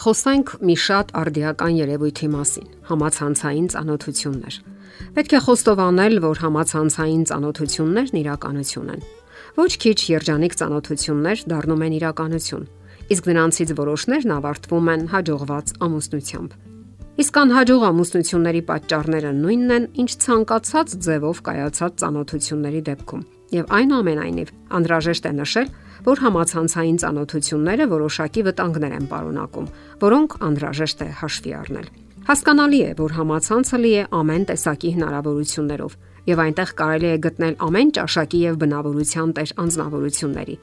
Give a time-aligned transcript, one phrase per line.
[0.00, 4.54] Խոսենք մի շատ արդիական երևույթի մասին՝ համացանցային ծանոթություններ։
[5.16, 9.02] Պետք է խոստովանել, որ համացանցային ծանոթություններն իրականություն են։
[9.60, 12.64] Ոչ քիչ երջանիկ ծանոթություններ դառնում են իրականություն,
[13.12, 16.56] իսկ նրանցից որոշներն ավարտվում են հաջողված ամուսնությամբ։
[17.20, 25.24] Իսկ անհաջող ամուսնությունների պատճառները նույնն են, ինչ ցանկացած ձևով կայացած ծանոթությունների դեպքում։ Եվ այնուամենայնիվ, անհրաժեշտ
[25.26, 25.70] է նշել,
[26.06, 29.66] որ համացանցային ծանոթությունները որոշակի վտանգներ են պարունակում,
[30.04, 31.88] որոնք անհրաժեշտ է հաշվի առնել։
[32.30, 35.96] Հասկանալի է, որ համացանցը լի է ամեն տեսակի հնարավորություններով,
[36.30, 40.56] եւ այնտեղ կարելի է գտնել ամեն ճաշակի եւ բնավորության տեր անznավորությունների։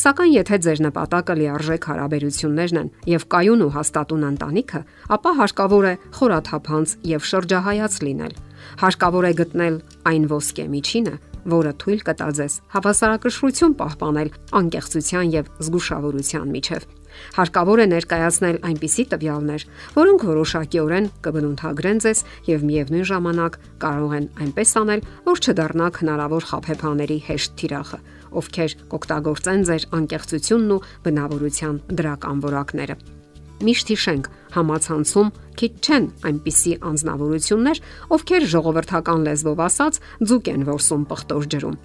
[0.00, 4.80] Սակայն եթե ձեր նպատակը լիարժեք հարաբերություններն են եւ կայուն ու հաստատուն ընտանիքը,
[5.16, 8.38] ապա հարկավոր է խորաթափանց եւ շրջահայաց լինել։
[8.80, 9.76] Հարկավոր է գտնել
[10.10, 11.14] այն ոսկե միջինը,
[11.48, 16.88] որը թույլ կտա ձեզ հավասարակշռություն պահպանել անկեղծության եւ զգուշավորության միջև։
[17.36, 19.64] Հարկավոր է ներկայացնել այնպիսի տվյալներ,
[19.98, 27.18] որոնք որոշակիորեն կբնութագրեն ձեզ եւ միևնույն ժամանակ կարող են այնպես անել, որ չդառնաք հնարավոր խափեփաների
[27.30, 28.02] հեշտ թիրախը,
[28.40, 33.19] ովքեր կօգտագործեն ձեր անկեղծությունն ու բնավորության դրական որակները։
[33.60, 35.30] Միշտ հիշենք, համացանցում
[35.60, 37.80] քիչ չեն այնպիսի անznավորություններ,
[38.16, 39.98] ովքեր ժողովրդական լեզվով ասած
[40.30, 41.76] ձուկ են որսում պղտոր ջրում։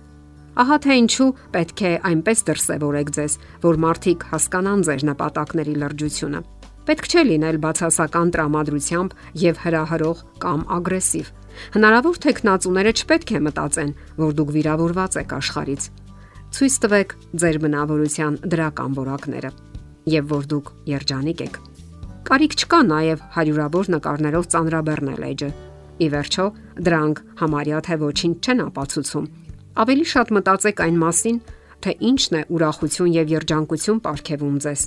[0.56, 3.34] Ահա թե ինչու պետք է այնպես դրսևորեք ձեզ,
[3.66, 6.42] որ մարդիկ հասկանան ձեր նպատակների լրջությունը։
[6.86, 11.36] Պետք չէ լինել բացասական տրամադրությամբ եւ հրահրող կամ ագրեսիվ։
[11.76, 15.92] Հնարավոր տեխնացուները չպետք է մտածեն, որ դուք վիրավորված եք աշխարից։
[16.56, 19.56] Ցույց տվեք ձեր բնավորության դրական որակները
[20.10, 21.58] եւ որ դուք երջանիկ եք։
[22.26, 25.50] Կարիք չկա նաև հարյուրավոր նկարներով ծանրաբեռնել էջը։
[25.96, 26.46] Ի վերջո,
[26.86, 29.28] դրանք համարյա թե ոչինչ չեն ապացուցում
[29.76, 31.38] Ավելի շատ մտածեք այն մասին,
[31.84, 34.84] թե ինչն է ուրախություն եւ երջանկություն ապարգևում ձեզ։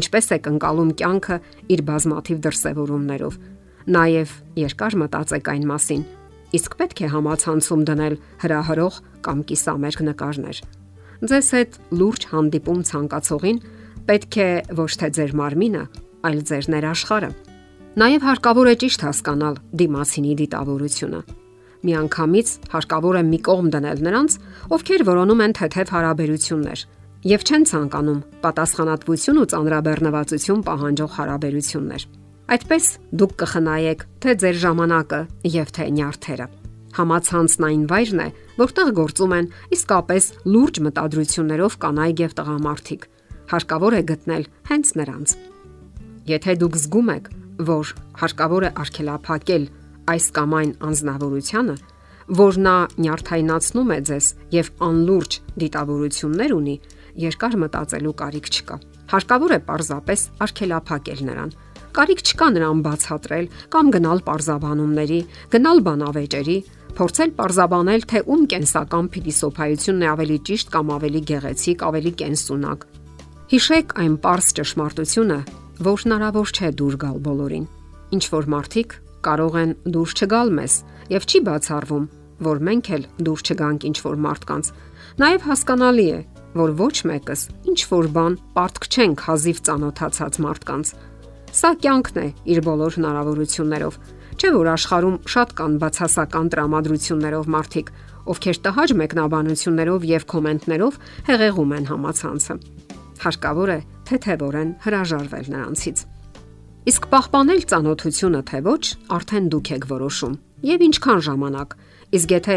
[0.00, 1.36] Ինչպես եք ընկալում կյանքը
[1.74, 3.36] իր բազմաթիվ դրսևորումներով։
[3.94, 4.32] Նաեւ
[4.64, 6.06] երկար մտածեք այն մասին,
[6.56, 8.96] իսկ պետք է համացանցում դնել հրահրող
[9.28, 10.62] կամ կիսամերկ նկարներ։
[11.28, 13.58] Ձեզ հետ լուրջ հանդիպում ցանկացողին
[14.08, 14.50] պետք է
[14.80, 15.86] ոչ թե ձեր մարմինը,
[16.28, 17.30] այլ ձեր ներաշխարը։
[17.94, 21.22] Նաև հարկավոր է ճիշտ հասկանալ դիմասինի դիտավորությունը
[21.84, 24.36] միանգամից հարկավոր է մի կողմ դնել նրանց,
[24.74, 26.84] ովքեր որոնում են թեթև հարաբերություններ
[27.24, 32.02] եւ չեն ցանկանում պատասխանատվություն ու ծանրաբեռնվածություն պահանջող հարաբերություններ։
[32.54, 32.88] Այդպես
[33.20, 35.20] դուք կխնայեք թե ձեր ժամանակը
[35.54, 36.46] եւ թե նյարդերը։
[36.94, 38.28] Համացանցն այն վայրն է,
[38.60, 43.08] որտեղ գործում են իսկապես լուրջ մտադրություններով կանայք եւ տղամարդիկ։
[43.52, 45.34] Հարկավոր է գտնել հենց նրանց։
[46.30, 47.26] Եթե դուք զգում եք,
[47.68, 47.90] որ
[48.20, 49.64] հարկավոր է արգելափակել
[50.14, 51.76] այս կամ այն անznավորությունը,
[52.40, 56.76] որ նա նյարդայնացնում է ձեզ եւ անլուրջ դիտավորություններ ունի,
[57.24, 58.76] երկար մտածելու կարիք չկա։
[59.12, 61.54] Հարկավոր է պարզապես արգելափակել նրան։
[61.94, 65.20] Կարիք չկա նրան բացատրել կամ գնալ պարզաբանումների,
[65.52, 66.58] գնալ բանավեճերի,
[66.98, 72.86] փորձել պարզաբանել, թե ում կենսական փիլիսոփայությունն է ավելի ճիշտ կամ ավելի գեղեցիկ, ավելի կենսունակ։
[73.54, 75.34] Հիշեք այն པարս ճշմարտությունը,
[75.86, 77.66] որ հնարավոր չէ դուր գալ բոլորին։
[78.16, 78.94] Ինչ որ մարդիկ
[79.26, 80.74] կարող են դուրս չգալ մեզ
[81.14, 82.08] եւ չի բացառվում,
[82.48, 84.70] որ մենք էլ դուրս չգանք ինչ որ մարդկանց։
[85.22, 86.18] Նաեւ հասկանալի է,
[86.58, 90.92] որ ոչ մեկս ինչ որ բան պարտք չենք հազիվ ծանոթացած մարդկանց։
[91.54, 94.00] Սա կյանքն է իր բոլոր հնարավորություններով։
[94.34, 97.94] Չէ որ աշխարհում շատ կան բացասական տրամադրություններով մարդիկ,
[98.34, 100.98] ովքեր տհաճ մեկնաբանություններով եւ կոմենտներով
[101.30, 102.58] հեղեղում են համացանցը։
[103.24, 106.00] Հարկավոր է թեթևորեն հրաժարվել նրանցից։
[106.84, 108.84] Իսկ պահպանել ծանոթությունը թե ոչ,
[109.16, 110.34] արդեն դուք եք որոշում։
[110.68, 111.76] Եվ ինչքան ժամանակ։
[112.18, 112.56] Իսկ եթե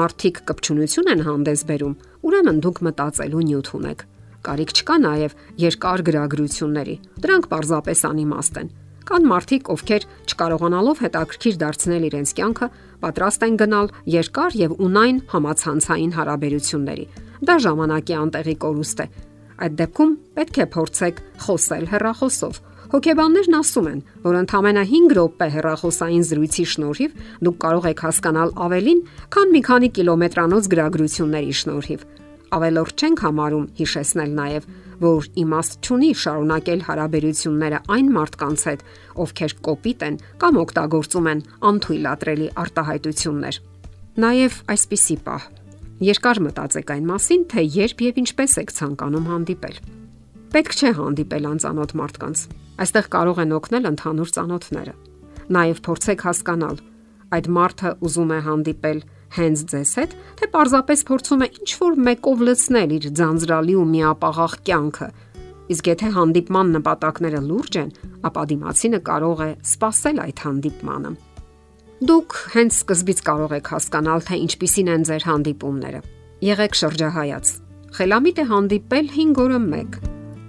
[0.00, 1.94] մարդիկ կպչունություն են հանդես բերում,
[2.26, 4.06] ուրեմն դուք մտածելու նյութ ունեք։
[4.46, 8.68] Կարիք չկա նաև երկար գրագրությունների։ Դրանք պարզապես անիմաստ են։
[9.06, 12.66] Կան մարդիկ, ովքեր չկարողանալով հետաքրքիր դարձնել իրենց կյանքը,
[13.04, 17.06] պատրաստ են գնալ երկար եւ ունայն համացանցային հարաբերությունների։
[17.46, 19.06] Դա ժամանակի անտեղի կորուստ է։
[19.56, 26.26] Այդ դեպքում պետք է փորձեք խոսել հեռախոսով Հոգեբաններն ասում են, որ ընդամենը 5 րոպե հեռախոսային
[26.28, 27.16] զրույցի շնորհիվ
[27.46, 29.00] դուք կարող եք հասկանալ ավելին,
[29.34, 32.04] քան մի քանի կիլոմետրանոց գրագրությունների շնորհիվ։
[32.56, 34.70] Ավելորդ չենք համարում հիշեցնել նաև,
[35.02, 38.86] որ իմաստ չունի շարունակել հարաբերությունները այն մարդկանց հետ,
[39.26, 41.44] ովքեր կոպիտ են կամ օգտագործում են
[41.74, 43.62] անթույլատրելի արտահայտություններ։
[44.22, 45.50] Նաև այսպիսի պահ։
[45.96, 49.76] Երկար մտածեք այն մասին, թե երբ եւ ինչպես եք ցանկանում հանդիպել։
[50.52, 52.40] Պետք չէ հանդիպել անծանոթ մարդկանց։
[52.84, 54.92] Այստեղ կարող են օգնել ընդհանուր ծանոթները։
[55.56, 56.82] Նաև փորձեք հասկանալ,
[57.36, 59.00] այդ մարդը ուզում է հանդիպել
[59.36, 65.08] հենց ձեզ հետ, թե պարզապես փորձում է ինչ-որ մեկով լցնել իր ձանձրալի ու միապաղաղ կյանքը։
[65.66, 67.90] Իսկ եթե հանդիպման նպատակները լուրջ են,
[68.28, 71.16] ապա դիմացինը կարող է սпасել այդ հանդիպմանը։
[71.96, 76.00] Դուք հենց սկզբից կարող եք հասկանալ, թե ինչպիսին են ձեր հանդիպումները։
[76.44, 77.54] Եղեք շրջահայաց։
[77.96, 79.98] Խելամիտ է հանդիպել 5 օրը 1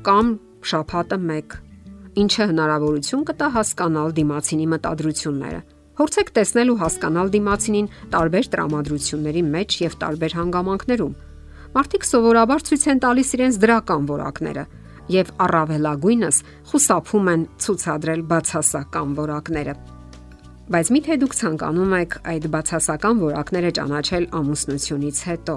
[0.07, 0.35] կամ
[0.67, 1.57] շաբաթը 1,
[2.27, 5.61] ինչը հնարավորություն կտա հասկանալ դիմացինի մտադրությունները
[5.97, 11.15] Փորձեք տեսնել ու հասկանալ դիմացինին տարբեր տրամադրությունների մեջ եւ տարբեր հանգամանքներում։
[11.73, 14.65] Մարդիկ սովորաբար ցույց են տալիս իրենց դրական որակները
[15.17, 19.73] եւ առավելագույնս խուսափում են ցուցադրել բացասական որակները։
[20.67, 25.55] Բայց միթե դուք ցանկանում եք այդ բացասական որակները ճանաչել ամուսնությունից հետո։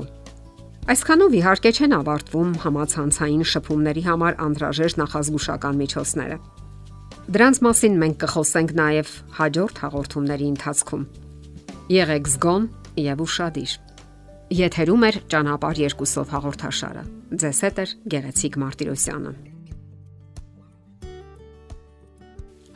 [0.94, 6.38] Այսքանով իհարկե չեն ավարտվում համացանցային շփումների համար անդրաժեշտ նախազգուշական միջոցները։
[7.30, 11.04] Դրանց մասին մենք կխոսենք նաև հաջորդ հաղորդումների ընթացքում։
[11.90, 12.64] Եղեք զգոն
[13.10, 13.76] եւ ուրախadir։
[14.62, 17.06] Եթերում է ճանապարհ երկուսով հաղորդաշարը։
[17.38, 19.50] Ձեզ հետ է Գեղեցիկ Մարտիրոսյանը։